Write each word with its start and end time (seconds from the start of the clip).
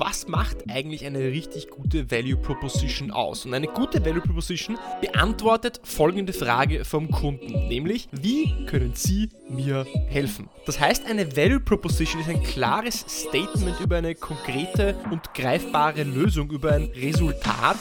was 0.00 0.26
macht 0.28 0.70
eigentlich 0.70 1.04
eine 1.04 1.18
richtig 1.18 1.68
gute 1.68 2.10
Value 2.10 2.36
Proposition 2.36 3.10
aus? 3.10 3.44
Und 3.44 3.52
eine 3.52 3.66
gute 3.66 4.02
Value 4.02 4.22
Proposition 4.22 4.78
beantwortet 5.02 5.78
folgende 5.84 6.32
Frage 6.32 6.86
vom 6.86 7.10
Kunden, 7.10 7.68
nämlich 7.68 8.08
wie 8.10 8.64
können 8.64 8.92
Sie 8.94 9.28
mir 9.50 9.86
helfen? 10.08 10.48
Das 10.64 10.80
heißt, 10.80 11.04
eine 11.04 11.36
Value 11.36 11.60
Proposition 11.60 12.22
ist 12.22 12.30
ein 12.30 12.42
klares 12.42 13.04
Statement 13.08 13.78
über 13.80 13.98
eine 13.98 14.14
konkrete 14.14 14.96
und 15.10 15.34
greifbare 15.34 16.02
Lösung, 16.04 16.50
über 16.50 16.72
ein 16.72 16.84
Resultat. 16.96 17.76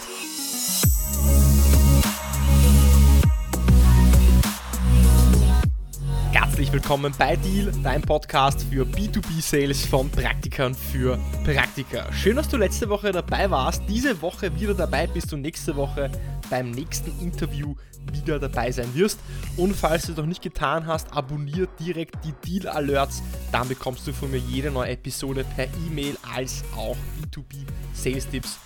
Willkommen 6.82 7.14
bei 7.20 7.36
Deal, 7.36 7.73
dein 7.84 8.02
Podcast 8.02 8.66
für 8.71 8.86
B2B-Sales 8.86 9.86
von 9.86 10.09
Praktikern 10.09 10.73
für 10.73 11.20
Praktiker. 11.44 12.07
Schön, 12.13 12.38
dass 12.38 12.48
du 12.48 12.55
letzte 12.55 12.88
Woche 12.88 13.12
dabei 13.12 13.52
warst, 13.52 13.84
diese 13.90 14.21
Woche 14.21 14.58
wieder 14.58 14.73
dabei 14.73 15.05
bist 15.05 15.34
und 15.34 15.41
nächste 15.41 15.76
Woche 15.76 16.09
beim 16.49 16.71
nächsten 16.71 17.12
Interview 17.20 17.76
wieder 18.13 18.40
dabei 18.40 18.71
sein 18.71 18.88
wirst. 18.95 19.20
Und 19.57 19.76
falls 19.76 20.05
du 20.05 20.13
es 20.13 20.18
noch 20.18 20.26
nicht 20.26 20.41
getan 20.41 20.88
hast, 20.88 21.12
abonniere 21.12 21.68
direkt 21.81 22.16
die 22.23 22.34
Deal 22.45 22.73
Alerts, 22.73 23.21
dann 23.52 23.68
bekommst 23.68 24.07
du 24.07 24.13
von 24.13 24.32
mir 24.32 24.40
jede 24.40 24.71
neue 24.71 24.91
Episode 24.91 25.43
per 25.57 25.66
E-Mail 25.85 26.16
als 26.34 26.63
auch 26.77 26.96
B2B 27.20 27.66
Sales 27.93 28.30
Tipps 28.30 28.57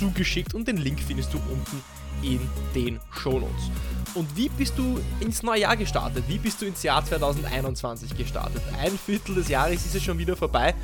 zugeschickt 0.00 0.52
und 0.52 0.66
den 0.66 0.78
Link 0.78 0.98
findest 0.98 1.32
du 1.32 1.38
unten 1.38 1.80
in 2.22 2.40
den 2.74 3.00
Shownotes. 3.10 3.70
Und 4.14 4.36
wie 4.36 4.48
bist 4.50 4.76
du 4.76 5.00
ins 5.20 5.42
neue 5.42 5.60
Jahr 5.60 5.76
gestartet? 5.76 6.24
Wie 6.28 6.38
bist 6.38 6.60
du 6.60 6.66
ins 6.66 6.82
Jahr 6.82 7.04
2021 7.04 8.16
gestartet? 8.16 8.62
Ein 8.78 8.92
Viertel 8.92 9.34
des 9.34 9.48
Jahres 9.48 9.86
ist 9.86 9.94
es 9.94 10.02
schon 10.02 10.18
wieder 10.18 10.36
vorbei. 10.36 10.74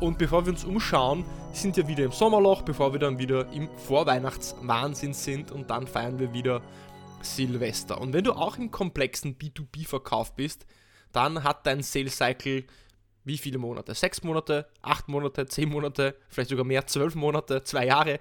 Und 0.00 0.16
bevor 0.16 0.46
wir 0.46 0.52
uns 0.52 0.64
umschauen, 0.64 1.24
sind 1.52 1.76
wir 1.76 1.88
wieder 1.88 2.04
im 2.04 2.12
Sommerloch, 2.12 2.62
bevor 2.62 2.92
wir 2.92 3.00
dann 3.00 3.18
wieder 3.18 3.50
im 3.52 3.68
Vorweihnachtswahnsinn 3.86 5.12
sind 5.12 5.50
und 5.50 5.70
dann 5.70 5.86
feiern 5.86 6.18
wir 6.18 6.32
wieder 6.32 6.62
Silvester. 7.20 8.00
Und 8.00 8.12
wenn 8.12 8.24
du 8.24 8.32
auch 8.32 8.56
im 8.58 8.70
komplexen 8.70 9.36
B2B-Verkauf 9.36 10.34
bist, 10.34 10.66
dann 11.12 11.42
hat 11.42 11.66
dein 11.66 11.82
Sales 11.82 12.16
Cycle 12.16 12.64
wie 13.28 13.38
viele 13.38 13.58
Monate? 13.58 13.94
Sechs 13.94 14.22
Monate, 14.24 14.66
acht 14.82 15.08
Monate, 15.08 15.46
zehn 15.46 15.68
Monate, 15.68 16.16
vielleicht 16.28 16.50
sogar 16.50 16.64
mehr, 16.64 16.86
zwölf 16.86 17.14
Monate, 17.14 17.62
zwei 17.62 17.86
Jahre. 17.86 18.20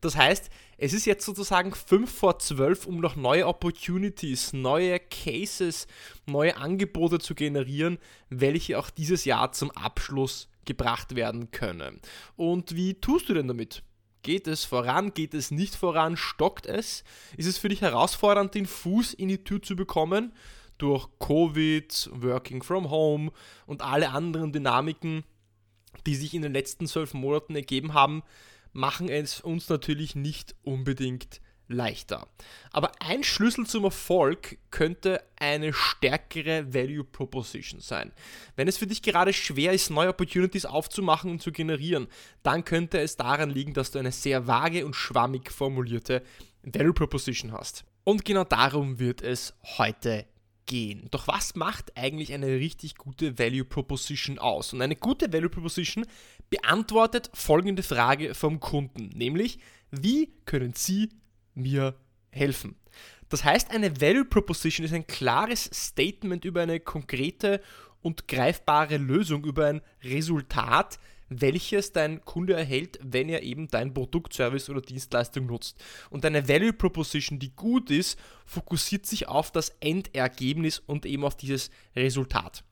Das 0.00 0.16
heißt, 0.16 0.50
es 0.76 0.92
ist 0.92 1.06
jetzt 1.06 1.24
sozusagen 1.24 1.74
5 1.74 2.12
vor 2.12 2.38
12, 2.38 2.86
um 2.86 3.00
noch 3.00 3.16
neue 3.16 3.46
Opportunities, 3.46 4.52
neue 4.52 5.00
Cases, 5.00 5.86
neue 6.26 6.56
Angebote 6.56 7.18
zu 7.18 7.34
generieren, 7.34 7.98
welche 8.28 8.78
auch 8.78 8.90
dieses 8.90 9.24
Jahr 9.24 9.52
zum 9.52 9.70
Abschluss 9.70 10.48
gebracht 10.66 11.16
werden 11.16 11.50
können. 11.50 12.00
Und 12.36 12.76
wie 12.76 12.94
tust 12.94 13.28
du 13.28 13.34
denn 13.34 13.48
damit? 13.48 13.82
Geht 14.22 14.46
es 14.46 14.64
voran? 14.64 15.14
Geht 15.14 15.34
es 15.34 15.50
nicht 15.50 15.74
voran? 15.74 16.16
Stockt 16.16 16.66
es? 16.66 17.02
Ist 17.36 17.46
es 17.46 17.58
für 17.58 17.68
dich 17.68 17.80
herausfordernd, 17.80 18.54
den 18.54 18.66
Fuß 18.66 19.14
in 19.14 19.28
die 19.28 19.42
Tür 19.42 19.62
zu 19.62 19.74
bekommen? 19.74 20.32
Durch 20.78 21.08
Covid, 21.18 22.10
Working 22.12 22.62
from 22.62 22.90
Home 22.90 23.32
und 23.66 23.82
alle 23.82 24.10
anderen 24.10 24.52
Dynamiken, 24.52 25.24
die 26.06 26.14
sich 26.14 26.34
in 26.34 26.42
den 26.42 26.52
letzten 26.52 26.86
zwölf 26.86 27.14
Monaten 27.14 27.54
ergeben 27.56 27.94
haben, 27.94 28.22
machen 28.72 29.08
es 29.08 29.40
uns 29.40 29.68
natürlich 29.68 30.14
nicht 30.14 30.54
unbedingt 30.62 31.40
leichter. 31.68 32.26
Aber 32.72 32.92
ein 33.00 33.22
Schlüssel 33.22 33.66
zum 33.66 33.84
Erfolg 33.84 34.58
könnte 34.70 35.22
eine 35.36 35.72
stärkere 35.72 36.72
Value 36.72 37.04
Proposition 37.04 37.80
sein. 37.80 38.12
Wenn 38.56 38.68
es 38.68 38.78
für 38.78 38.86
dich 38.86 39.02
gerade 39.02 39.32
schwer 39.32 39.72
ist, 39.72 39.90
neue 39.90 40.08
Opportunities 40.08 40.64
aufzumachen 40.64 41.30
und 41.30 41.42
zu 41.42 41.52
generieren, 41.52 42.08
dann 42.42 42.64
könnte 42.64 42.98
es 43.00 43.16
daran 43.16 43.50
liegen, 43.50 43.74
dass 43.74 43.90
du 43.90 43.98
eine 43.98 44.12
sehr 44.12 44.46
vage 44.46 44.84
und 44.84 44.94
schwammig 44.94 45.50
formulierte 45.50 46.22
Value 46.62 46.94
Proposition 46.94 47.52
hast. 47.52 47.84
Und 48.04 48.24
genau 48.24 48.44
darum 48.44 48.98
wird 48.98 49.20
es 49.22 49.54
heute 49.76 50.24
gehen. 50.68 51.08
Doch 51.10 51.26
was 51.26 51.56
macht 51.56 51.96
eigentlich 51.96 52.32
eine 52.32 52.46
richtig 52.46 52.94
gute 52.94 53.40
Value 53.40 53.64
Proposition 53.64 54.38
aus? 54.38 54.72
Und 54.72 54.80
eine 54.80 54.94
gute 54.94 55.32
Value 55.32 55.48
Proposition 55.48 56.06
beantwortet 56.50 57.30
folgende 57.34 57.82
Frage 57.82 58.34
vom 58.34 58.60
Kunden, 58.60 59.08
nämlich 59.08 59.58
wie 59.90 60.30
können 60.44 60.74
Sie 60.74 61.08
mir 61.54 61.96
helfen? 62.30 62.76
Das 63.28 63.44
heißt, 63.44 63.70
eine 63.70 64.00
Value 64.00 64.24
Proposition 64.24 64.86
ist 64.86 64.94
ein 64.94 65.06
klares 65.06 65.68
Statement 65.72 66.44
über 66.44 66.62
eine 66.62 66.78
konkrete 66.78 67.60
und 68.00 68.28
greifbare 68.28 68.96
Lösung, 68.96 69.44
über 69.44 69.66
ein 69.66 69.82
Resultat, 70.04 70.98
welches 71.28 71.92
dein 71.92 72.24
Kunde 72.24 72.54
erhält, 72.54 72.98
wenn 73.02 73.28
er 73.28 73.42
eben 73.42 73.68
dein 73.68 73.92
Produkt, 73.92 74.32
Service 74.32 74.70
oder 74.70 74.80
Dienstleistung 74.80 75.46
nutzt. 75.46 75.82
Und 76.10 76.24
eine 76.24 76.48
Value 76.48 76.72
Proposition, 76.72 77.38
die 77.38 77.54
gut 77.54 77.90
ist, 77.90 78.18
fokussiert 78.46 79.06
sich 79.06 79.28
auf 79.28 79.50
das 79.50 79.70
Endergebnis 79.80 80.78
und 80.78 81.06
eben 81.06 81.24
auf 81.24 81.36
dieses 81.36 81.70
Resultat. 81.94 82.64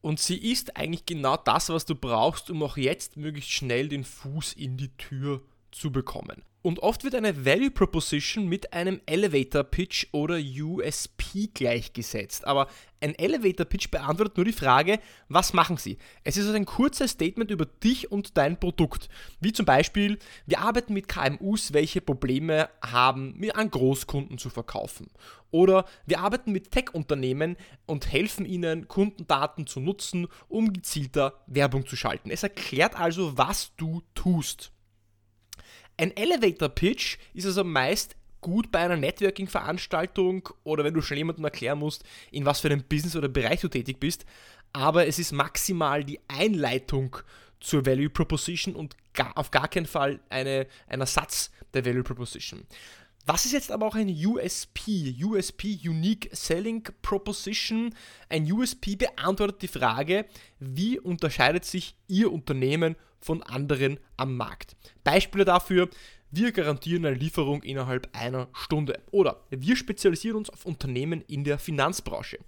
Und 0.00 0.20
sie 0.20 0.38
ist 0.38 0.76
eigentlich 0.76 1.06
genau 1.06 1.36
das, 1.36 1.68
was 1.70 1.84
du 1.84 1.94
brauchst, 1.94 2.50
um 2.50 2.62
auch 2.62 2.76
jetzt 2.76 3.16
möglichst 3.16 3.50
schnell 3.50 3.88
den 3.88 4.04
Fuß 4.04 4.52
in 4.52 4.76
die 4.76 4.96
Tür 4.96 5.40
zu 5.40 5.57
bekommen. 5.90 6.42
Und 6.60 6.80
oft 6.80 7.04
wird 7.04 7.14
eine 7.14 7.46
Value 7.46 7.70
Proposition 7.70 8.48
mit 8.48 8.72
einem 8.72 9.00
Elevator 9.06 9.62
Pitch 9.62 10.08
oder 10.10 10.36
USP 10.36 11.50
gleichgesetzt. 11.54 12.46
Aber 12.46 12.66
ein 13.00 13.14
Elevator 13.14 13.64
Pitch 13.64 13.90
beantwortet 13.90 14.36
nur 14.36 14.44
die 14.44 14.52
Frage, 14.52 14.98
was 15.28 15.52
machen 15.52 15.76
Sie? 15.76 15.98
Es 16.24 16.36
ist 16.36 16.46
also 16.46 16.56
ein 16.56 16.66
kurzes 16.66 17.12
Statement 17.12 17.52
über 17.52 17.64
dich 17.64 18.10
und 18.10 18.36
dein 18.36 18.58
Produkt. 18.58 19.08
Wie 19.40 19.52
zum 19.52 19.66
Beispiel, 19.66 20.18
wir 20.46 20.58
arbeiten 20.58 20.94
mit 20.94 21.08
KMUs, 21.08 21.72
welche 21.72 22.00
Probleme 22.00 22.68
haben, 22.84 23.34
mir 23.38 23.56
an 23.56 23.70
Großkunden 23.70 24.36
zu 24.36 24.50
verkaufen. 24.50 25.06
Oder 25.52 25.84
wir 26.06 26.18
arbeiten 26.18 26.50
mit 26.50 26.72
Tech-Unternehmen 26.72 27.56
und 27.86 28.10
helfen 28.12 28.44
ihnen, 28.44 28.88
Kundendaten 28.88 29.68
zu 29.68 29.78
nutzen, 29.78 30.26
um 30.48 30.72
gezielter 30.72 31.40
Werbung 31.46 31.86
zu 31.86 31.94
schalten. 31.94 32.30
Es 32.32 32.42
erklärt 32.42 32.98
also, 32.98 33.38
was 33.38 33.74
du 33.76 34.02
tust. 34.14 34.72
Ein 36.00 36.16
Elevator 36.16 36.68
Pitch 36.68 37.18
ist 37.34 37.44
also 37.44 37.64
meist 37.64 38.14
gut 38.40 38.70
bei 38.70 38.78
einer 38.78 38.96
Networking-Veranstaltung 38.96 40.48
oder 40.62 40.84
wenn 40.84 40.94
du 40.94 41.02
schon 41.02 41.16
jemandem 41.16 41.44
erklären 41.44 41.80
musst, 41.80 42.04
in 42.30 42.46
was 42.46 42.60
für 42.60 42.68
einem 42.68 42.84
Business 42.84 43.16
oder 43.16 43.28
Bereich 43.28 43.60
du 43.62 43.68
tätig 43.68 43.98
bist, 43.98 44.24
aber 44.72 45.08
es 45.08 45.18
ist 45.18 45.32
maximal 45.32 46.04
die 46.04 46.20
Einleitung 46.28 47.16
zur 47.58 47.84
Value 47.84 48.10
Proposition 48.10 48.76
und 48.76 48.96
gar, 49.12 49.36
auf 49.36 49.50
gar 49.50 49.66
keinen 49.66 49.86
Fall 49.86 50.20
eine, 50.28 50.68
ein 50.86 51.00
Ersatz 51.00 51.50
der 51.74 51.84
Value 51.84 52.04
Proposition. 52.04 52.62
Was 53.26 53.44
ist 53.44 53.52
jetzt 53.52 53.72
aber 53.72 53.86
auch 53.86 53.96
ein 53.96 54.08
USP? 54.08 55.16
USP, 55.20 55.80
Unique 55.84 56.30
Selling 56.32 56.84
Proposition. 57.02 57.92
Ein 58.28 58.50
USP 58.50 58.94
beantwortet 58.94 59.62
die 59.62 59.68
Frage, 59.68 60.26
wie 60.60 61.00
unterscheidet 61.00 61.64
sich 61.64 61.96
Ihr 62.06 62.32
Unternehmen 62.32 62.94
von 63.20 63.42
anderen 63.42 63.98
am 64.16 64.36
Markt? 64.36 64.76
Beispiele 65.04 65.44
dafür, 65.44 65.88
wir 66.30 66.52
garantieren 66.52 67.06
eine 67.06 67.16
Lieferung 67.16 67.62
innerhalb 67.62 68.14
einer 68.14 68.48
Stunde. 68.52 69.00
Oder 69.10 69.40
wir 69.48 69.76
spezialisieren 69.76 70.36
uns 70.36 70.50
auf 70.50 70.66
Unternehmen 70.66 71.22
in 71.22 71.42
der 71.42 71.58
Finanzbranche. 71.58 72.38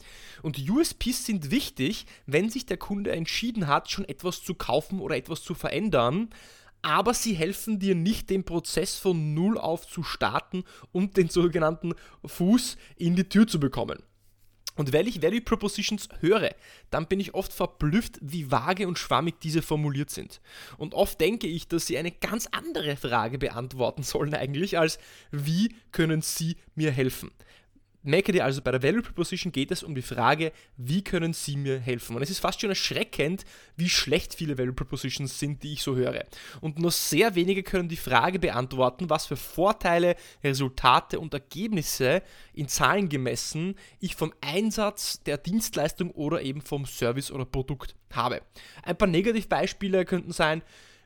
Und 0.42 0.58
USPs 0.68 1.24
sind 1.24 1.50
wichtig, 1.50 2.04
wenn 2.26 2.50
sich 2.50 2.66
der 2.66 2.76
Kunde 2.76 3.12
entschieden 3.12 3.68
hat, 3.68 3.90
schon 3.90 4.06
etwas 4.06 4.42
zu 4.42 4.54
kaufen 4.54 5.00
oder 5.00 5.16
etwas 5.16 5.42
zu 5.42 5.54
verändern 5.54 6.28
aber 6.82 7.14
sie 7.14 7.34
helfen 7.34 7.78
dir 7.78 7.94
nicht, 7.94 8.30
den 8.30 8.44
Prozess 8.44 8.96
von 8.96 9.34
Null 9.34 9.58
auf 9.58 9.86
zu 9.86 10.02
starten 10.02 10.64
und 10.92 11.16
den 11.16 11.28
sogenannten 11.28 11.94
Fuß 12.24 12.76
in 12.96 13.16
die 13.16 13.28
Tür 13.28 13.46
zu 13.46 13.60
bekommen. 13.60 14.02
Und 14.80 14.94
wenn 14.94 15.06
ich 15.06 15.20
Value 15.20 15.42
Propositions 15.42 16.08
höre, 16.20 16.54
dann 16.90 17.06
bin 17.06 17.20
ich 17.20 17.34
oft 17.34 17.52
verblüfft, 17.52 18.18
wie 18.22 18.50
vage 18.50 18.88
und 18.88 18.98
schwammig 18.98 19.38
diese 19.38 19.60
formuliert 19.60 20.08
sind. 20.08 20.40
Und 20.78 20.94
oft 20.94 21.20
denke 21.20 21.48
ich, 21.48 21.68
dass 21.68 21.86
sie 21.86 21.98
eine 21.98 22.10
ganz 22.10 22.48
andere 22.50 22.96
Frage 22.96 23.36
beantworten 23.36 24.02
sollen 24.02 24.32
eigentlich, 24.32 24.78
als 24.78 24.98
wie 25.30 25.74
können 25.92 26.22
Sie 26.22 26.56
mir 26.74 26.92
helfen? 26.92 27.30
Merke 28.02 28.32
dir 28.32 28.46
also, 28.46 28.62
bei 28.62 28.70
der 28.70 28.82
Value 28.82 29.02
Proposition 29.02 29.52
geht 29.52 29.70
es 29.70 29.82
um 29.82 29.94
die 29.94 30.00
Frage, 30.00 30.52
wie 30.78 31.04
können 31.04 31.34
Sie 31.34 31.56
mir 31.56 31.78
helfen? 31.78 32.16
Und 32.16 32.22
es 32.22 32.30
ist 32.30 32.38
fast 32.38 32.58
schon 32.58 32.70
erschreckend, 32.70 33.44
wie 33.76 33.90
schlecht 33.90 34.34
viele 34.34 34.56
Value 34.56 34.72
Propositions 34.72 35.38
sind, 35.38 35.62
die 35.62 35.74
ich 35.74 35.82
so 35.82 35.96
höre. 35.96 36.24
Und 36.62 36.78
nur 36.78 36.92
sehr 36.92 37.34
wenige 37.34 37.62
können 37.62 37.90
die 37.90 37.96
Frage 37.96 38.38
beantworten, 38.38 39.10
was 39.10 39.26
für 39.26 39.36
Vorteile, 39.36 40.16
Resultate 40.42 41.20
und 41.20 41.34
Ergebnisse 41.34 42.22
in 42.54 42.68
Zahlen 42.68 43.10
gemessen 43.10 43.74
ich 43.98 44.16
vom 44.16 44.32
Einsatz 44.40 45.22
der 45.24 45.36
Dienstleistung 45.36 46.10
oder 46.12 46.40
eben 46.40 46.62
vom 46.62 46.86
Service 46.86 47.30
oder 47.30 47.44
Produkt 47.44 47.94
habe. 48.12 48.40
Ein 48.82 48.96
paar 48.96 49.08
Negativbeispiele 49.08 50.06
könnten 50.06 50.32
sein, 50.32 50.62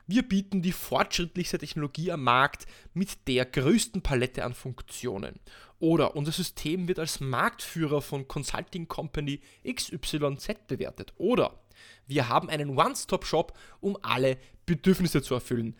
wir 0.07 0.21
bieten 0.21 0.61
die 0.61 0.71
fortschrittlichste 0.71 1.57
Technologie 1.57 2.11
am 2.11 2.23
Markt 2.23 2.67
mit 2.93 3.27
der 3.27 3.43
größten 3.43 4.03
Palette 4.03 4.45
an 4.45 4.53
Funktionen. 4.53 5.39
Oder 5.85 6.15
unser 6.15 6.31
System 6.31 6.87
wird 6.87 6.97
als 6.97 7.19
Marktführer 7.19 8.01
von 8.01 8.27
Consulting 8.27 8.87
Company 8.87 9.39
XYZ 9.71 10.65
bewertet. 10.65 11.13
Oder 11.17 11.59
wir 12.07 12.27
haben 12.27 12.49
einen 12.49 12.75
One-Stop-Shop, 12.75 13.55
um 13.81 13.95
alle 14.01 14.39
Bedürfnisse 14.65 15.21
zu 15.21 15.35
erfüllen. 15.35 15.75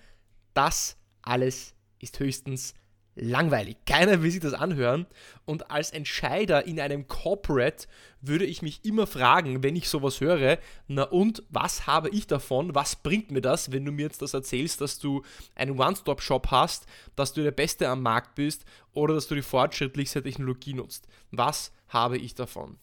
Das 0.54 0.98
alles 1.24 1.74
ist 1.98 2.20
höchstens 2.20 2.76
langweilig. 3.16 3.78
Keiner 3.86 4.22
will 4.22 4.32
sich 4.32 4.42
das 4.42 4.54
anhören. 4.54 5.06
Und 5.46 5.72
als 5.72 5.92
Entscheider 5.92 6.66
in 6.66 6.80
einem 6.80 7.08
Corporate 7.08 7.88
würde 8.22 8.46
ich 8.46 8.62
mich 8.62 8.84
immer 8.84 9.08
fragen, 9.08 9.64
wenn 9.64 9.76
ich 9.76 9.90
sowas 9.90 10.20
höre, 10.20 10.58
na 10.88 11.04
und 11.04 11.44
was 11.50 11.88
habe 11.88 12.10
ich 12.10 12.28
davon? 12.28 12.76
Was 12.76 12.96
bringt 12.96 13.32
mir 13.32 13.42
das, 13.42 13.72
wenn 13.72 13.86
du 13.86 13.92
mir 13.92 14.04
jetzt 14.04 14.22
das 14.22 14.34
erzählst, 14.34 14.82
dass 14.82 15.00
du 15.00 15.24
einen 15.56 15.80
One-Stop-Shop 15.80 16.48
hast, 16.52 16.86
dass 17.16 17.34
du 17.34 17.44
der 17.44 17.52
Beste 17.52 17.88
am 17.88 18.02
Markt 18.02 18.36
bist 18.36 18.66
oder 18.94 19.14
dass 19.14 19.28
du 19.28 19.36
die 19.36 19.42
fortschrittlichste 19.42 20.24
Technologie 20.24 20.74
nutzt? 20.74 21.08
Was 21.32 21.72
habe 21.88 22.18
ich 22.18 22.36
davon? 22.36 22.78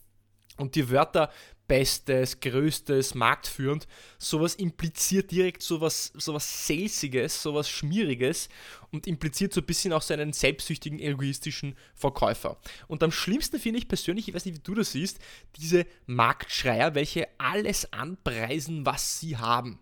Und 0.58 0.74
die 0.74 0.90
Wörter 0.90 1.30
Bestes, 1.68 2.40
Größtes, 2.40 3.14
marktführend, 3.14 3.86
sowas 4.18 4.56
impliziert 4.56 5.30
direkt 5.30 5.62
sowas, 5.62 6.12
sowas 6.14 6.66
Salesiges, 6.66 7.42
sowas 7.42 7.66
Schmieriges 7.66 8.50
und 8.90 9.06
impliziert 9.06 9.54
so 9.54 9.62
ein 9.62 9.66
bisschen 9.66 9.94
auch 9.94 10.02
so 10.02 10.12
einen 10.12 10.34
selbstsüchtigen, 10.34 10.98
egoistischen 10.98 11.74
Verkäufer. 11.94 12.58
Und 12.88 13.02
am 13.02 13.10
schlimmsten 13.10 13.58
finde 13.58 13.78
ich 13.78 13.88
persönlich, 13.88 14.28
ich 14.28 14.34
weiß 14.34 14.44
nicht, 14.44 14.56
wie 14.58 14.62
du 14.62 14.74
das 14.74 14.92
siehst, 14.92 15.18
diese 15.56 15.86
Marktschreier, 16.04 16.94
welche 16.94 17.26
alles 17.38 17.90
anpreisen, 17.90 18.84
was 18.84 19.20
sie 19.20 19.38
haben 19.38 19.78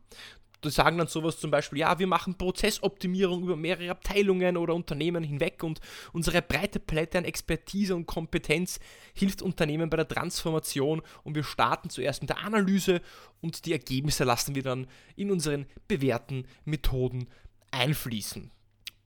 die 0.64 0.70
sagen 0.70 0.98
dann 0.98 1.06
sowas 1.06 1.38
zum 1.38 1.50
Beispiel, 1.50 1.78
ja, 1.78 1.98
wir 1.98 2.06
machen 2.06 2.36
Prozessoptimierung 2.36 3.42
über 3.42 3.56
mehrere 3.56 3.90
Abteilungen 3.90 4.56
oder 4.56 4.74
Unternehmen 4.74 5.24
hinweg 5.24 5.62
und 5.62 5.80
unsere 6.12 6.42
breite 6.42 6.80
Palette 6.80 7.18
an 7.18 7.24
Expertise 7.24 7.94
und 7.94 8.06
Kompetenz 8.06 8.78
hilft 9.14 9.42
Unternehmen 9.42 9.88
bei 9.90 9.96
der 9.96 10.08
Transformation 10.08 11.02
und 11.24 11.34
wir 11.34 11.44
starten 11.44 11.90
zuerst 11.90 12.22
mit 12.22 12.30
der 12.30 12.38
Analyse 12.38 13.00
und 13.40 13.64
die 13.64 13.72
Ergebnisse 13.72 14.24
lassen 14.24 14.54
wir 14.54 14.62
dann 14.62 14.86
in 15.16 15.30
unseren 15.30 15.66
bewährten 15.88 16.46
Methoden 16.64 17.28
einfließen. 17.70 18.50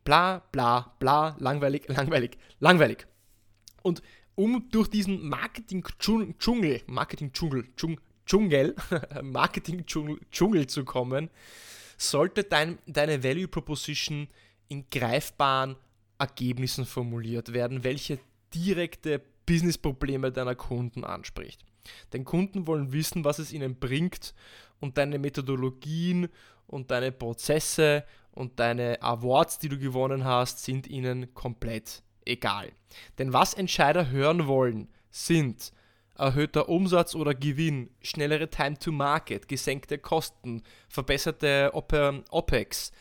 Bla, 0.05 0.43
bla, 0.53 0.95
bla, 0.99 1.37
langweilig, 1.39 1.89
langweilig, 1.89 2.37
langweilig. 2.59 3.07
Und 3.83 4.03
um 4.35 4.69
durch 4.71 4.89
diesen 4.89 5.29
Marketing-Dschungel, 5.29 6.83
Marketing-Dschungel, 6.87 7.69
Dschungel, 7.77 7.99
Marketing-Dschungel 9.23 10.67
zu 10.67 10.85
kommen, 10.85 11.31
sollte 11.97 12.44
dein, 12.44 12.79
deine 12.87 13.23
Value 13.23 13.49
Proposition 13.49 14.29
in 14.69 14.88
greifbaren 14.91 15.76
Ergebnissen 16.19 16.87
formuliert 16.87 17.53
werden, 17.53 17.85
welche 17.85 18.19
direkte 18.55 19.21
Business-Probleme 19.47 20.32
deiner 20.32 20.55
Kunden 20.55 21.05
anspricht. 21.05 21.65
Denn 22.12 22.25
Kunden 22.25 22.67
wollen 22.67 22.93
wissen, 22.93 23.25
was 23.25 23.38
es 23.38 23.53
ihnen 23.53 23.76
bringt 23.79 24.35
und 24.81 24.97
deine 24.97 25.19
Methodologien 25.19 26.29
und 26.67 26.91
deine 26.91 27.12
Prozesse 27.12 28.05
und 28.32 28.59
deine 28.59 29.03
Awards, 29.03 29.59
die 29.59 29.69
du 29.69 29.79
gewonnen 29.79 30.25
hast, 30.25 30.65
sind 30.65 30.87
ihnen 30.87 31.35
komplett 31.35 32.03
egal. 32.25 32.73
Denn 33.19 33.32
was 33.32 33.55
Entscheider 33.55 34.11
hören 34.11 34.47
wollen, 34.47 34.88
sind 35.11 35.73
erhöhter 36.16 36.69
Umsatz 36.69 37.14
oder 37.14 37.34
Gewinn, 37.34 37.90
schnellere 38.02 38.49
Time 38.49 38.78
to 38.78 38.93
Market, 38.93 39.49
gesenkte 39.49 39.99
Kosten, 39.99 40.62
verbesserte 40.88 41.70
OPEX, 41.72 42.93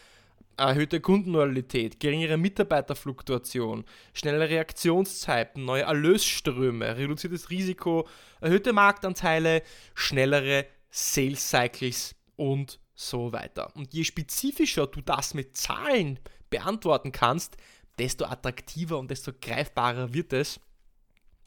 erhöhte 0.58 1.00
Kundenloyalität, 1.00 2.00
geringere 2.00 2.38
Mitarbeiterfluktuation, 2.38 3.86
schnellere 4.14 4.50
Reaktionszeiten, 4.50 5.66
neue 5.66 5.84
Erlösströme, 5.84 6.98
reduziertes 6.98 7.50
Risiko, 7.50 8.08
erhöhte 8.42 8.74
Marktanteile, 8.74 9.64
schnellere 9.94 10.66
Sales 10.90 11.50
Cycles 11.50 12.16
und 12.36 12.80
so 12.94 13.32
weiter. 13.32 13.76
Und 13.76 13.94
je 13.94 14.04
spezifischer 14.04 14.88
du 14.88 15.02
das 15.02 15.34
mit 15.34 15.58
Zahlen 15.58 16.20
beantworten 16.50 17.12
kannst, 17.12 17.58
desto 17.98 18.26
attraktiver 18.26 19.00
und 19.00 19.10
desto 19.10 19.32
greifbarer 19.40 20.14
wird 20.14 20.34
es. 20.34 20.60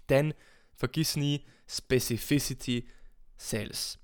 Denn 0.09 0.35
vergiss 0.75 1.17
nie, 1.17 1.45
Specificity 1.69 2.87
Sales. 3.37 3.99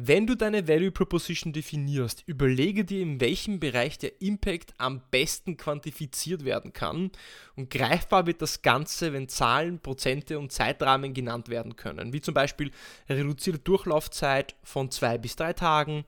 Wenn 0.00 0.28
du 0.28 0.36
deine 0.36 0.68
Value 0.68 0.92
Proposition 0.92 1.52
definierst, 1.52 2.22
überlege 2.26 2.84
dir, 2.84 3.02
in 3.02 3.20
welchem 3.20 3.58
Bereich 3.58 3.98
der 3.98 4.22
Impact 4.22 4.72
am 4.78 5.02
besten 5.10 5.56
quantifiziert 5.56 6.44
werden 6.44 6.72
kann 6.72 7.10
und 7.56 7.68
greifbar 7.68 8.26
wird 8.26 8.40
das 8.40 8.62
Ganze, 8.62 9.12
wenn 9.12 9.28
Zahlen, 9.28 9.80
Prozente 9.80 10.38
und 10.38 10.52
Zeitrahmen 10.52 11.14
genannt 11.14 11.48
werden 11.48 11.74
können, 11.74 12.12
wie 12.12 12.20
zum 12.20 12.32
Beispiel 12.32 12.70
reduzierte 13.08 13.58
Durchlaufzeit 13.58 14.54
von 14.62 14.92
zwei 14.92 15.18
bis 15.18 15.34
drei 15.34 15.52
Tagen, 15.52 16.04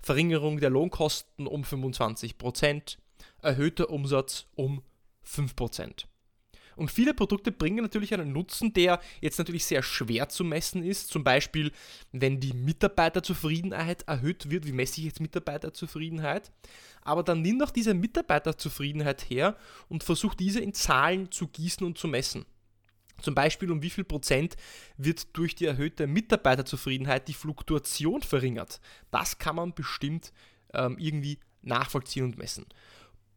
Verringerung 0.00 0.58
der 0.58 0.70
Lohnkosten 0.70 1.46
um 1.46 1.62
25%, 1.62 2.96
erhöhter 3.42 3.90
Umsatz 3.90 4.46
um 4.54 4.82
5%. 5.26 6.06
Und 6.76 6.90
viele 6.90 7.14
Produkte 7.14 7.50
bringen 7.50 7.82
natürlich 7.82 8.12
einen 8.14 8.32
Nutzen, 8.32 8.72
der 8.74 9.00
jetzt 9.20 9.38
natürlich 9.38 9.64
sehr 9.64 9.82
schwer 9.82 10.28
zu 10.28 10.44
messen 10.44 10.84
ist. 10.84 11.08
Zum 11.08 11.24
Beispiel, 11.24 11.72
wenn 12.12 12.38
die 12.38 12.52
Mitarbeiterzufriedenheit 12.52 14.02
erhöht 14.02 14.50
wird. 14.50 14.66
Wie 14.66 14.72
messe 14.72 15.00
ich 15.00 15.06
jetzt 15.06 15.20
Mitarbeiterzufriedenheit? 15.20 16.52
Aber 17.02 17.22
dann 17.22 17.40
nimm 17.40 17.58
doch 17.58 17.70
diese 17.70 17.94
Mitarbeiterzufriedenheit 17.94 19.28
her 19.30 19.56
und 19.88 20.04
versuch 20.04 20.34
diese 20.34 20.60
in 20.60 20.74
Zahlen 20.74 21.32
zu 21.32 21.48
gießen 21.48 21.84
und 21.84 21.96
zu 21.96 22.08
messen. 22.08 22.44
Zum 23.22 23.34
Beispiel 23.34 23.70
um 23.70 23.82
wie 23.82 23.90
viel 23.90 24.04
Prozent 24.04 24.56
wird 24.98 25.34
durch 25.36 25.54
die 25.54 25.64
erhöhte 25.64 26.06
Mitarbeiterzufriedenheit 26.06 27.28
die 27.28 27.34
Fluktuation 27.34 28.20
verringert. 28.20 28.80
Das 29.10 29.38
kann 29.38 29.56
man 29.56 29.74
bestimmt 29.74 30.32
ähm, 30.74 30.98
irgendwie 30.98 31.38
nachvollziehen 31.62 32.24
und 32.24 32.38
messen. 32.38 32.66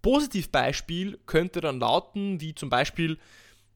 Positivbeispiel 0.02 1.20
könnte 1.26 1.62
dann 1.62 1.80
lauten, 1.80 2.42
wie 2.42 2.56
zum 2.56 2.70
Beispiel, 2.70 3.18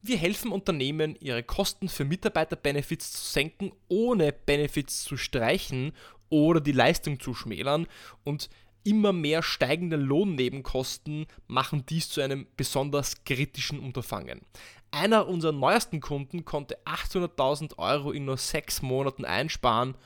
wir 0.02 0.16
helfen 0.16 0.52
Unternehmen, 0.52 1.16
ihre 1.20 1.42
Kosten 1.42 1.88
für 1.88 2.04
Mitarbeiterbenefits 2.04 3.12
zu 3.12 3.32
senken, 3.32 3.72
ohne 3.88 4.32
Benefits 4.32 5.02
zu 5.02 5.16
streichen 5.16 5.92
oder 6.28 6.60
die 6.60 6.72
Leistung 6.72 7.20
zu 7.20 7.34
schmälern 7.34 7.86
und 8.22 8.50
immer 8.84 9.12
mehr 9.12 9.42
steigende 9.42 9.96
Lohnnebenkosten 9.96 11.26
machen 11.46 11.86
dies 11.86 12.10
zu 12.10 12.20
einem 12.20 12.46
besonders 12.56 13.24
kritischen 13.24 13.80
Unterfangen. 13.80 14.42
Einer 14.90 15.26
unserer 15.26 15.52
neuesten 15.52 16.00
Kunden 16.00 16.44
konnte 16.44 16.78
800.000 16.84 17.78
Euro 17.78 18.12
in 18.12 18.26
nur 18.26 18.36
sechs 18.36 18.82
Monaten 18.82 19.24
einsparen, 19.24 19.96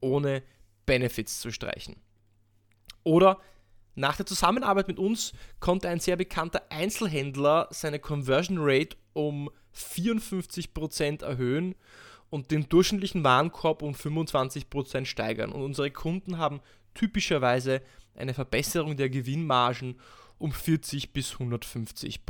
ohne 0.00 0.42
Benefits 0.86 1.40
zu 1.40 1.50
streichen. 1.50 1.96
Oder 3.02 3.40
nach 3.98 4.16
der 4.16 4.26
Zusammenarbeit 4.26 4.86
mit 4.86 4.98
uns 4.98 5.32
konnte 5.58 5.88
ein 5.88 5.98
sehr 5.98 6.16
bekannter 6.16 6.62
Einzelhändler 6.70 7.66
seine 7.70 7.98
Conversion 7.98 8.58
Rate 8.60 8.96
um 9.12 9.50
54% 9.74 11.24
erhöhen 11.24 11.74
und 12.30 12.52
den 12.52 12.68
durchschnittlichen 12.68 13.24
Warenkorb 13.24 13.82
um 13.82 13.94
25% 13.94 15.04
steigern. 15.04 15.50
Und 15.50 15.62
unsere 15.62 15.90
Kunden 15.90 16.38
haben 16.38 16.60
typischerweise 16.94 17.82
eine 18.14 18.34
Verbesserung 18.34 18.96
der 18.96 19.10
Gewinnmargen 19.10 19.98
um 20.38 20.52
40 20.52 21.12
bis 21.12 21.32
150 21.32 22.24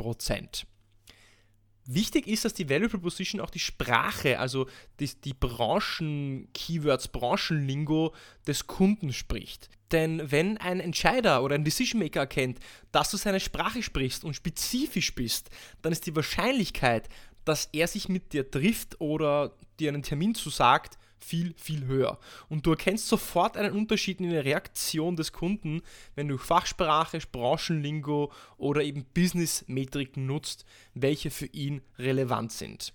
Wichtig 1.85 2.27
ist, 2.27 2.45
dass 2.45 2.53
die 2.53 2.69
Value 2.69 2.89
Proposition 2.89 3.41
auch 3.41 3.49
die 3.49 3.59
Sprache, 3.59 4.39
also 4.39 4.67
die, 4.99 5.09
die 5.23 5.33
Branchen-Keywords, 5.33 7.07
Branchenlingo 7.07 8.13
des 8.45 8.67
Kunden 8.67 9.11
spricht. 9.11 9.69
Denn 9.91 10.31
wenn 10.31 10.57
ein 10.57 10.79
Entscheider 10.79 11.43
oder 11.43 11.55
ein 11.55 11.63
Decision 11.63 11.99
Maker 11.99 12.21
erkennt, 12.21 12.59
dass 12.91 13.09
du 13.09 13.17
seine 13.17 13.39
Sprache 13.39 13.81
sprichst 13.81 14.23
und 14.23 14.35
spezifisch 14.35 15.15
bist, 15.15 15.49
dann 15.81 15.91
ist 15.91 16.05
die 16.05 16.15
Wahrscheinlichkeit, 16.15 17.09
dass 17.43 17.69
er 17.71 17.87
sich 17.87 18.09
mit 18.09 18.33
dir 18.33 18.49
trifft 18.49 19.01
oder 19.01 19.57
dir 19.79 19.89
einen 19.89 20.03
Termin 20.03 20.35
zusagt, 20.35 20.97
viel, 21.19 21.53
viel 21.57 21.85
höher. 21.85 22.19
Und 22.49 22.65
du 22.65 22.71
erkennst 22.71 23.07
sofort 23.07 23.57
einen 23.57 23.73
Unterschied 23.73 24.19
in 24.19 24.29
der 24.29 24.45
Reaktion 24.45 25.15
des 25.15 25.33
Kunden, 25.33 25.81
wenn 26.15 26.27
du 26.27 26.37
Fachsprache, 26.37 27.19
Branchenlingo 27.31 28.31
oder 28.57 28.83
eben 28.83 29.05
Business-Metriken 29.13 30.25
nutzt, 30.25 30.65
welche 30.93 31.31
für 31.31 31.47
ihn 31.47 31.81
relevant 31.97 32.51
sind. 32.51 32.93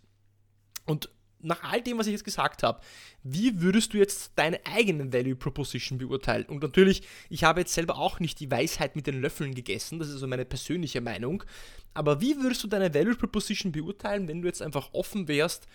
Und 0.86 1.08
nach 1.44 1.62
all 1.62 1.82
dem, 1.82 1.98
was 1.98 2.06
ich 2.06 2.12
jetzt 2.12 2.24
gesagt 2.24 2.62
habe, 2.62 2.80
wie 3.22 3.60
würdest 3.60 3.92
du 3.92 3.98
jetzt 3.98 4.32
deine 4.36 4.64
eigene 4.64 5.12
Value 5.12 5.36
Proposition 5.36 5.98
beurteilen? 5.98 6.46
Und 6.46 6.62
natürlich, 6.62 7.02
ich 7.28 7.44
habe 7.44 7.60
jetzt 7.60 7.74
selber 7.74 7.98
auch 7.98 8.18
nicht 8.18 8.40
die 8.40 8.50
Weisheit 8.50 8.96
mit 8.96 9.06
den 9.06 9.20
Löffeln 9.20 9.54
gegessen, 9.54 9.98
das 9.98 10.08
ist 10.08 10.14
also 10.14 10.26
meine 10.26 10.46
persönliche 10.46 11.00
Meinung. 11.00 11.44
Aber 11.92 12.20
wie 12.20 12.36
würdest 12.38 12.62
du 12.64 12.66
deine 12.66 12.92
Value 12.94 13.14
Proposition 13.14 13.72
beurteilen, 13.72 14.26
wenn 14.26 14.42
du 14.42 14.48
jetzt 14.48 14.62
einfach 14.62 14.92
offen 14.92 15.28
wärst 15.28 15.68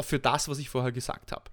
für 0.00 0.18
das, 0.18 0.48
was 0.48 0.58
ich 0.58 0.70
vorher 0.70 0.92
gesagt 0.92 1.32
habe? 1.32 1.50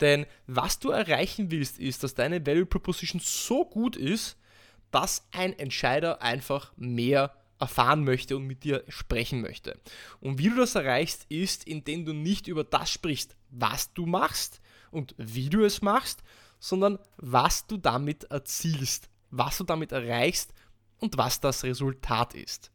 Denn 0.00 0.26
was 0.46 0.78
du 0.78 0.90
erreichen 0.90 1.50
willst, 1.50 1.78
ist, 1.78 2.02
dass 2.02 2.14
deine 2.14 2.44
Value 2.46 2.66
Proposition 2.66 3.20
so 3.24 3.64
gut 3.64 3.96
ist, 3.96 4.36
dass 4.90 5.26
ein 5.32 5.58
Entscheider 5.58 6.22
einfach 6.22 6.72
mehr 6.76 7.34
erfahren 7.58 8.04
möchte 8.04 8.36
und 8.36 8.46
mit 8.46 8.64
dir 8.64 8.84
sprechen 8.88 9.40
möchte. 9.40 9.80
Und 10.20 10.38
wie 10.38 10.50
du 10.50 10.56
das 10.56 10.74
erreichst, 10.74 11.26
ist, 11.28 11.66
indem 11.66 12.04
du 12.04 12.12
nicht 12.12 12.48
über 12.48 12.64
das 12.64 12.90
sprichst, 12.90 13.36
was 13.50 13.92
du 13.94 14.06
machst 14.06 14.60
und 14.90 15.14
wie 15.16 15.48
du 15.48 15.64
es 15.64 15.82
machst, 15.82 16.22
sondern 16.58 16.98
was 17.16 17.66
du 17.66 17.76
damit 17.76 18.24
erzielst, 18.24 19.08
was 19.30 19.58
du 19.58 19.64
damit 19.64 19.92
erreichst 19.92 20.52
und 20.98 21.16
was 21.16 21.40
das 21.40 21.64
Resultat 21.64 22.34
ist. 22.34 22.70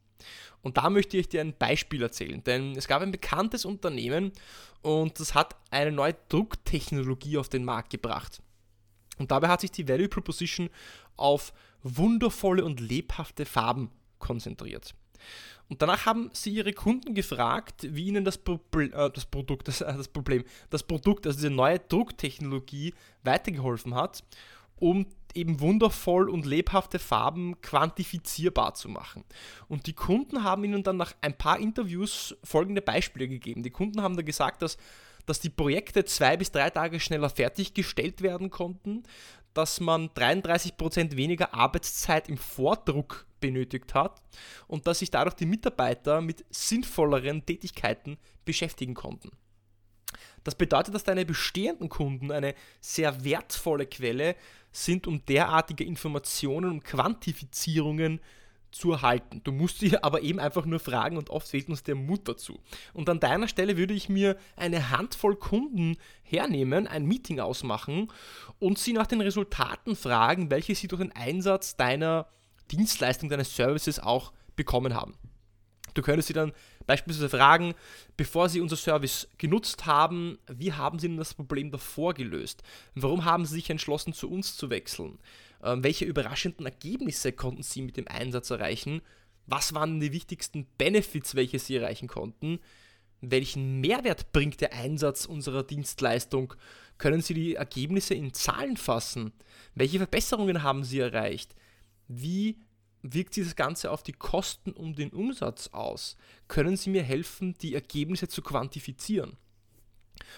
Und 0.61 0.77
da 0.77 0.89
möchte 0.89 1.17
ich 1.17 1.29
dir 1.29 1.41
ein 1.41 1.57
Beispiel 1.57 2.01
erzählen, 2.01 2.43
denn 2.43 2.75
es 2.75 2.87
gab 2.87 3.01
ein 3.01 3.11
bekanntes 3.11 3.65
Unternehmen 3.65 4.31
und 4.81 5.19
das 5.19 5.33
hat 5.33 5.55
eine 5.69 5.91
neue 5.91 6.15
Drucktechnologie 6.29 7.37
auf 7.37 7.49
den 7.49 7.65
Markt 7.65 7.89
gebracht. 7.89 8.41
Und 9.17 9.31
dabei 9.31 9.47
hat 9.49 9.61
sich 9.61 9.71
die 9.71 9.87
Value 9.87 10.09
Proposition 10.09 10.69
auf 11.15 11.53
wundervolle 11.83 12.63
und 12.63 12.79
lebhafte 12.79 13.45
Farben 13.45 13.89
konzentriert. 14.19 14.93
Und 15.69 15.81
danach 15.81 16.05
haben 16.05 16.29
sie 16.33 16.49
ihre 16.49 16.73
Kunden 16.73 17.13
gefragt, 17.13 17.87
wie 17.95 18.07
ihnen 18.07 18.25
das, 18.25 18.37
Proble 18.37 18.91
äh, 18.91 19.09
das 19.09 19.25
Produkt, 19.25 19.67
das, 19.69 19.81
äh, 19.81 19.95
das 19.95 20.09
Problem, 20.09 20.43
das 20.69 20.83
Produkt, 20.83 21.25
also 21.25 21.37
diese 21.37 21.49
neue 21.49 21.79
Drucktechnologie 21.79 22.93
weitergeholfen 23.23 23.95
hat, 23.95 24.23
um 24.75 25.05
eben 25.35 25.59
wundervoll 25.59 26.29
und 26.29 26.45
lebhafte 26.45 26.99
Farben 26.99 27.59
quantifizierbar 27.61 28.73
zu 28.73 28.89
machen. 28.89 29.23
Und 29.67 29.87
die 29.87 29.93
Kunden 29.93 30.43
haben 30.43 30.63
ihnen 30.63 30.83
dann 30.83 30.97
nach 30.97 31.13
ein 31.21 31.37
paar 31.37 31.59
Interviews 31.59 32.35
folgende 32.43 32.81
Beispiele 32.81 33.27
gegeben. 33.27 33.63
Die 33.63 33.71
Kunden 33.71 34.01
haben 34.01 34.15
da 34.15 34.21
gesagt, 34.21 34.61
dass, 34.61 34.77
dass 35.25 35.39
die 35.39 35.49
Projekte 35.49 36.05
zwei 36.05 36.37
bis 36.37 36.51
drei 36.51 36.69
Tage 36.69 36.99
schneller 36.99 37.29
fertiggestellt 37.29 38.21
werden 38.21 38.49
konnten, 38.49 39.03
dass 39.53 39.79
man 39.79 40.09
33% 40.09 41.15
weniger 41.15 41.53
Arbeitszeit 41.53 42.29
im 42.29 42.37
Vordruck 42.37 43.25
benötigt 43.39 43.93
hat 43.93 44.21
und 44.67 44.87
dass 44.87 44.99
sich 44.99 45.11
dadurch 45.11 45.35
die 45.35 45.45
Mitarbeiter 45.45 46.21
mit 46.21 46.45
sinnvolleren 46.49 47.45
Tätigkeiten 47.45 48.17
beschäftigen 48.45 48.93
konnten. 48.93 49.31
Das 50.43 50.55
bedeutet, 50.55 50.95
dass 50.95 51.03
deine 51.03 51.25
bestehenden 51.25 51.89
Kunden 51.89 52.31
eine 52.31 52.55
sehr 52.79 53.23
wertvolle 53.23 53.85
Quelle 53.85 54.35
sind, 54.71 55.07
um 55.07 55.25
derartige 55.25 55.83
Informationen 55.83 56.71
und 56.71 56.83
Quantifizierungen 56.83 58.19
zu 58.71 58.93
erhalten. 58.93 59.41
Du 59.43 59.51
musst 59.51 59.79
sie 59.79 59.97
aber 60.03 60.21
eben 60.21 60.39
einfach 60.39 60.65
nur 60.65 60.79
fragen 60.79 61.17
und 61.17 61.29
oft 61.29 61.47
fehlt 61.47 61.69
uns 61.69 61.83
der 61.83 61.95
Mut 61.95 62.27
dazu. 62.27 62.59
Und 62.93 63.09
an 63.09 63.19
deiner 63.19 63.47
Stelle 63.47 63.77
würde 63.77 63.93
ich 63.93 64.09
mir 64.09 64.37
eine 64.55 64.89
Handvoll 64.89 65.35
Kunden 65.35 65.97
hernehmen, 66.23 66.87
ein 66.87 67.05
Meeting 67.05 67.39
ausmachen 67.39 68.11
und 68.59 68.79
sie 68.79 68.93
nach 68.93 69.07
den 69.07 69.21
Resultaten 69.21 69.95
fragen, 69.95 70.49
welche 70.49 70.75
sie 70.75 70.87
durch 70.87 71.01
den 71.01 71.11
Einsatz 71.11 71.75
deiner 71.75 72.27
Dienstleistung, 72.71 73.29
deines 73.29 73.55
Services 73.55 73.99
auch 73.99 74.31
bekommen 74.55 74.93
haben. 74.93 75.15
Du 75.93 76.01
könntest 76.01 76.29
sie 76.29 76.33
dann 76.33 76.53
beispielsweise 76.91 77.29
fragen, 77.29 77.73
bevor 78.17 78.49
sie 78.49 78.59
unser 78.59 78.75
Service 78.75 79.29
genutzt 79.37 79.85
haben, 79.85 80.37
wie 80.47 80.73
haben 80.73 80.99
sie 80.99 81.07
denn 81.07 81.15
das 81.15 81.33
Problem 81.33 81.71
davor 81.71 82.13
gelöst? 82.13 82.63
Warum 82.95 83.23
haben 83.23 83.45
sie 83.45 83.55
sich 83.55 83.69
entschlossen, 83.69 84.11
zu 84.11 84.29
uns 84.29 84.57
zu 84.57 84.69
wechseln? 84.69 85.17
Ähm, 85.63 85.85
welche 85.85 86.03
überraschenden 86.03 86.65
Ergebnisse 86.65 87.31
konnten 87.31 87.63
sie 87.63 87.81
mit 87.81 87.95
dem 87.95 88.09
Einsatz 88.09 88.49
erreichen? 88.49 89.01
Was 89.47 89.73
waren 89.73 90.01
die 90.01 90.11
wichtigsten 90.11 90.65
Benefits, 90.77 91.33
welche 91.35 91.59
sie 91.59 91.77
erreichen 91.77 92.09
konnten? 92.09 92.59
Welchen 93.21 93.79
Mehrwert 93.79 94.33
bringt 94.33 94.59
der 94.59 94.73
Einsatz 94.73 95.25
unserer 95.25 95.63
Dienstleistung? 95.63 96.55
Können 96.97 97.21
Sie 97.21 97.33
die 97.33 97.55
Ergebnisse 97.55 98.15
in 98.15 98.33
Zahlen 98.33 98.75
fassen? 98.75 99.31
Welche 99.75 99.99
Verbesserungen 99.99 100.61
haben 100.61 100.83
Sie 100.83 100.99
erreicht? 100.99 101.55
Wie 102.09 102.57
wirkt 103.03 103.33
sich 103.33 103.45
das 103.45 103.55
Ganze 103.55 103.91
auf 103.91 104.03
die 104.03 104.13
Kosten 104.13 104.71
und 104.71 104.97
den 104.97 105.11
Umsatz 105.11 105.69
aus? 105.71 106.17
Können 106.47 106.77
Sie 106.77 106.89
mir 106.89 107.03
helfen, 107.03 107.55
die 107.61 107.73
Ergebnisse 107.73 108.27
zu 108.27 108.41
quantifizieren? 108.41 109.37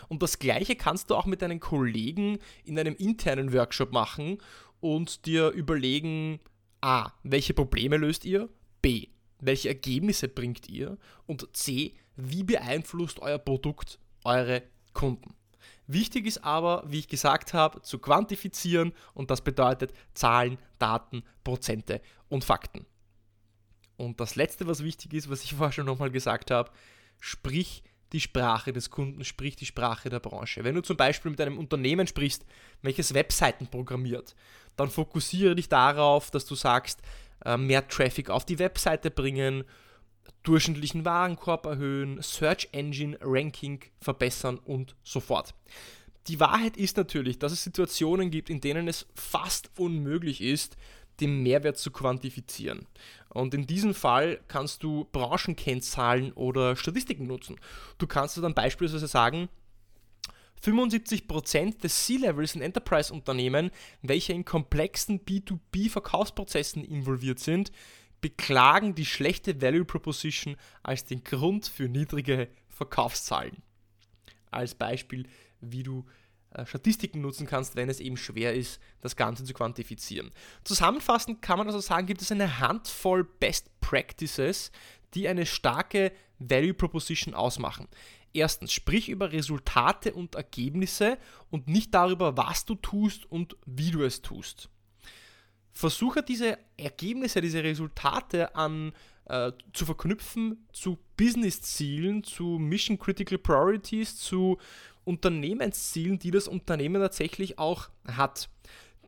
Und 0.08 0.24
das 0.24 0.40
gleiche 0.40 0.76
kannst 0.76 1.10
du 1.10 1.16
auch 1.16 1.26
mit 1.26 1.42
deinen 1.42 1.60
Kollegen 1.60 2.40
in 2.64 2.80
einem 2.80 2.96
internen 2.96 3.54
Workshop 3.54 3.92
machen 3.92 4.38
und 4.80 5.26
dir 5.26 5.50
überlegen, 5.50 6.40
a, 6.82 7.12
welche 7.24 7.54
Probleme 7.54 7.98
löst 7.98 8.26
ihr? 8.26 8.50
B, 8.82 9.08
welche 9.40 9.70
Ergebnisse 9.70 10.28
bringt 10.28 10.70
ihr? 10.70 10.98
Und 11.26 11.48
C, 11.56 11.96
wie 12.16 12.44
beeinflusst 12.44 13.20
euer 13.20 13.40
Produkt 13.40 14.00
eure 14.24 14.64
Kunden? 14.94 15.36
Wichtig 15.88 16.26
ist 16.26 16.44
aber, 16.44 16.84
wie 16.88 17.00
ich 17.00 17.08
gesagt 17.10 17.54
habe, 17.54 17.82
zu 17.82 18.00
quantifizieren 18.00 18.94
und 19.14 19.30
das 19.30 19.42
bedeutet 19.42 19.94
Zahlen, 20.14 20.58
Daten, 20.80 21.24
Prozente 21.44 22.02
und 22.34 22.44
Fakten. 22.44 22.86
Und 23.96 24.20
das 24.20 24.36
Letzte, 24.36 24.66
was 24.66 24.84
wichtig 24.84 25.14
ist, 25.14 25.30
was 25.30 25.44
ich 25.44 25.54
vorher 25.56 25.72
schon 25.72 25.86
nochmal 25.86 26.12
gesagt 26.12 26.52
habe, 26.52 26.72
sprich 27.20 27.84
die 28.12 28.20
Sprache 28.20 28.74
des 28.74 28.90
Kunden, 28.90 29.24
sprich 29.24 29.56
die 29.56 29.66
Sprache 29.66 30.10
der 30.10 30.20
Branche. 30.20 30.64
Wenn 30.64 30.76
du 30.76 30.82
zum 30.82 30.98
Beispiel 30.98 31.32
mit 31.32 31.42
einem 31.42 31.58
Unternehmen 31.58 32.06
sprichst, 32.06 32.46
welches 32.82 33.14
Webseiten 33.14 33.68
programmiert, 33.68 34.36
dann 34.76 34.90
fokussiere 34.90 35.56
dich 35.56 35.70
darauf, 35.70 36.30
dass 36.30 36.46
du 36.46 36.56
sagst, 36.56 37.02
äh, 37.46 37.58
mehr 37.58 37.88
Traffic 37.88 38.30
auf 38.30 38.46
die 38.46 38.60
Webseite 38.60 39.10
bringen, 39.10 39.64
durchschnittlichen 40.44 41.06
Warenkorb 41.06 41.66
erhöhen, 41.66 42.22
Search 42.22 42.70
Engine 42.72 43.18
Ranking 43.22 43.80
verbessern 44.00 44.60
und 44.60 44.96
so 45.04 45.20
fort. 45.20 45.54
Die 46.28 46.40
Wahrheit 46.40 46.78
ist 46.78 46.98
natürlich, 46.98 47.40
dass 47.40 47.52
es 47.52 47.64
Situationen 47.64 48.32
gibt, 48.32 48.50
in 48.50 48.62
denen 48.62 48.88
es 48.88 49.08
fast 49.16 49.72
unmöglich 49.78 50.42
ist, 50.42 50.78
den 51.20 51.44
Mehrwert 51.44 51.78
zu 51.78 51.92
quantifizieren. 51.92 52.88
Und 53.30 53.54
in 53.54 53.66
diesem 53.66 53.94
Fall 53.94 54.40
kannst 54.48 54.84
du 54.84 55.06
Branchenkennzahlen 55.12 56.34
oder 56.34 56.76
Statistiken 56.76 57.28
nutzen. 57.28 57.58
Du 57.98 58.08
kannst 58.08 58.38
dann 58.38 58.54
beispielsweise 58.54 59.08
sagen, 59.08 59.50
75% 60.64 61.82
des 61.82 62.06
C-Levels 62.06 62.56
in 62.56 62.62
Enterprise-Unternehmen, 62.62 63.72
welche 64.02 64.34
in 64.34 64.46
komplexen 64.46 65.20
B2B-Verkaufsprozessen 65.20 66.86
involviert 66.86 67.40
sind, 67.40 67.72
beklagen 68.22 68.96
die 68.96 69.06
schlechte 69.06 69.62
Value 69.62 69.84
Proposition 69.84 70.56
als 70.82 71.04
den 71.04 71.24
Grund 71.24 71.68
für 71.68 71.90
niedrige 71.90 72.48
Verkaufszahlen. 72.70 73.58
Als 74.50 74.76
Beispiel, 74.76 75.28
wie 75.60 75.84
du 75.84 76.06
Statistiken 76.66 77.22
nutzen 77.22 77.48
kannst, 77.48 77.76
wenn 77.76 77.90
es 77.90 78.00
eben 78.00 78.18
schwer 78.18 78.54
ist, 78.54 78.80
das 79.02 79.16
Ganze 79.16 79.44
zu 79.44 79.54
quantifizieren. 79.54 80.32
Zusammenfassend 80.64 81.42
kann 81.42 81.58
man 81.58 81.68
also 81.68 81.80
sagen, 81.80 82.08
gibt 82.08 82.22
es 82.22 82.32
eine 82.32 82.60
Handvoll 82.60 83.24
Best 83.24 83.70
Practices, 83.82 84.72
die 85.14 85.28
eine 85.28 85.46
starke 85.46 86.12
Value 86.40 86.74
Proposition 86.74 87.34
ausmachen. 87.34 87.88
Erstens, 88.34 88.74
sprich 88.74 89.10
über 89.10 89.32
Resultate 89.32 90.14
und 90.14 90.36
Ergebnisse 90.36 91.18
und 91.52 91.68
nicht 91.68 91.94
darüber, 91.94 92.36
was 92.36 92.66
du 92.66 92.76
tust 92.76 93.32
und 93.32 93.56
wie 93.66 93.92
du 93.92 94.04
es 94.04 94.22
tust 94.22 94.70
versuche 95.74 96.22
diese 96.24 96.58
Ergebnisse, 96.78 97.42
diese 97.42 97.64
Resultate 97.64 98.56
an, 98.56 98.94
äh, 99.26 99.52
zu 99.74 99.86
verknüpfen 99.86 100.68
zu 100.72 101.00
Business-Zielen, 101.18 102.24
zu 102.24 102.44
Mission 102.60 103.00
Critical 103.00 103.38
Priorities, 103.38 104.18
zu 104.18 104.58
Unternehmenszielen, 105.06 106.20
die 106.20 106.32
das 106.32 106.48
Unternehmen 106.48 107.02
tatsächlich 107.02 107.60
auch 107.60 107.90
hat. 108.08 108.50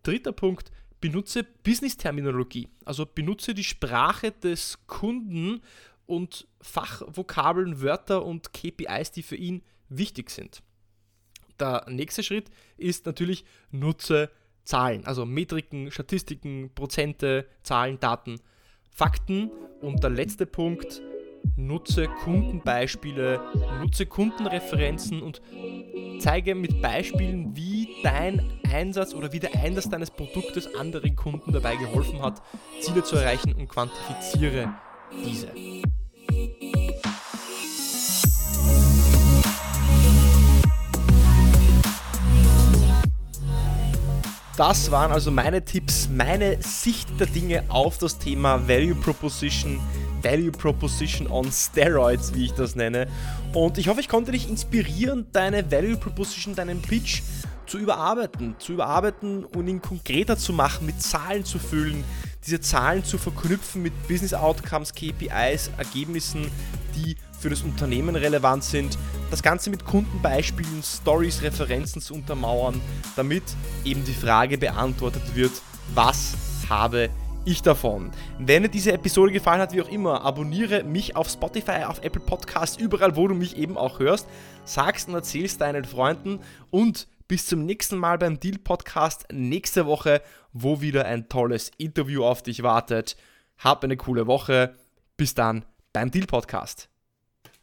Dritter 0.04 0.32
Punkt, 0.32 0.72
benutze 1.02 1.44
Business-Terminologie, 1.44 2.68
also 2.84 3.06
benutze 3.06 3.54
die 3.54 3.64
Sprache 3.64 4.32
des 4.32 4.80
Kunden 4.88 5.62
und 6.06 6.48
Fachvokabeln, 6.62 7.82
Wörter 7.82 8.26
und 8.26 8.54
KPIs, 8.54 9.12
die 9.12 9.24
für 9.24 9.36
ihn 9.36 9.64
wichtig 9.90 10.30
sind. 10.30 10.62
Der 11.60 11.86
nächste 11.90 12.24
Schritt 12.24 12.50
ist 12.78 13.06
natürlich, 13.06 13.46
nutze 13.72 14.30
Zahlen, 14.64 15.06
also 15.06 15.26
Metriken, 15.26 15.92
Statistiken, 15.92 16.72
Prozente, 16.74 17.48
Zahlen, 17.64 18.00
Daten, 18.00 18.40
Fakten. 18.90 19.52
Und 19.82 20.04
der 20.04 20.10
letzte 20.10 20.46
Punkt, 20.46 21.02
nutze 21.56 22.08
Kundenbeispiele, 22.08 23.40
nutze 23.82 24.06
Kundenreferenzen 24.06 25.22
und 25.22 25.42
zeige 26.20 26.56
mit 26.56 26.82
Beispielen, 26.82 27.56
wie 27.56 27.90
dein 28.04 28.42
Einsatz 28.72 29.14
oder 29.14 29.32
wie 29.32 29.40
der 29.40 29.56
Einsatz 29.56 29.90
deines 29.90 30.12
Produktes 30.12 30.74
anderen 30.76 31.16
Kunden 31.16 31.52
dabei 31.52 31.76
geholfen 31.76 32.22
hat, 32.22 32.42
Ziele 32.82 33.04
zu 33.04 33.16
erreichen 33.16 33.54
und 33.54 33.68
quantifiziere 33.68 34.74
diese. 35.26 35.50
Das 44.58 44.90
waren 44.90 45.12
also 45.12 45.32
meine 45.32 45.66
Tipps, 45.66 46.08
meine 46.10 46.62
Sicht 46.62 47.20
der 47.20 47.28
Dinge 47.28 47.66
auf 47.68 47.98
das 47.98 48.20
Thema 48.20 48.70
Value 48.70 48.96
Proposition, 48.96 49.82
Value 50.26 50.52
Proposition 50.52 51.28
on 51.28 51.52
Steroids, 51.52 52.34
wie 52.34 52.46
ich 52.46 52.54
das 52.54 52.76
nenne. 52.76 53.08
Und 53.54 53.78
ich 53.78 53.88
hoffe, 53.88 54.00
ich 54.00 54.10
konnte 54.10 54.32
dich 54.32 54.50
inspirieren, 54.50 55.28
deine 55.32 55.72
Value 55.72 55.98
Proposition, 55.98 56.56
deinen 56.56 56.82
Pitch 56.82 57.22
zu 57.68 57.78
überarbeiten, 57.78 58.56
zu 58.58 58.74
überarbeiten 58.74 59.46
und 59.46 59.68
ihn 59.68 59.82
konkreter 59.82 60.36
zu 60.36 60.52
machen, 60.52 60.88
mit 60.88 61.00
Zahlen 61.00 61.46
zu 61.46 61.60
füllen, 61.60 62.04
diese 62.46 62.60
Zahlen 62.60 63.04
zu 63.04 63.20
verknüpfen 63.20 63.84
mit 63.84 63.94
Business 64.08 64.34
Outcomes, 64.34 64.94
KPIs, 64.94 65.70
Ergebnissen, 65.78 66.50
die 66.96 67.16
für 67.40 67.50
das 67.52 67.62
Unternehmen 67.62 68.16
relevant 68.16 68.64
sind, 68.64 68.98
das 69.30 69.44
Ganze 69.44 69.70
mit 69.70 69.86
Kundenbeispielen, 69.86 70.82
Stories, 70.82 71.44
Referenzen 71.44 72.02
zu 72.02 72.16
untermauern, 72.16 72.82
damit 73.16 73.44
eben 73.84 74.04
die 74.04 74.14
Frage 74.14 74.58
beantwortet 74.58 75.36
wird, 75.36 75.52
was 75.94 76.34
habe 76.68 77.10
ich 77.46 77.62
davon. 77.62 78.12
Wenn 78.40 78.64
dir 78.64 78.70
diese 78.70 78.92
Episode 78.92 79.32
gefallen 79.32 79.62
hat, 79.62 79.74
wie 79.74 79.82
auch 79.82 79.90
immer, 79.90 80.24
abonniere 80.24 80.84
mich 80.84 81.16
auf 81.16 81.30
Spotify, 81.30 81.84
auf 81.86 82.04
Apple 82.04 82.22
Podcasts, 82.22 82.78
überall, 82.78 83.16
wo 83.16 83.28
du 83.28 83.36
mich 83.36 83.58
eben 83.58 83.78
auch 83.78 84.00
hörst. 84.00 84.28
Sagst 84.66 85.08
und 85.08 85.14
erzählst 85.16 85.62
deinen 85.62 85.86
Freunden 85.86 86.40
und 86.72 87.08
bis 87.28 87.48
zum 87.48 87.66
nächsten 87.66 87.98
Mal 87.98 88.18
beim 88.18 88.40
Deal 88.40 88.58
Podcast 88.58 89.26
nächste 89.32 89.86
Woche, 89.86 90.22
wo 90.54 90.82
wieder 90.82 91.06
ein 91.06 91.30
tolles 91.30 91.72
Interview 91.78 92.24
auf 92.24 92.44
dich 92.44 92.64
wartet. 92.64 93.16
Hab 93.58 93.84
eine 93.84 93.98
coole 93.98 94.28
Woche. 94.28 94.76
Bis 95.18 95.34
dann 95.34 95.66
beim 95.94 96.12
Deal 96.12 96.28
Podcast. 96.28 96.90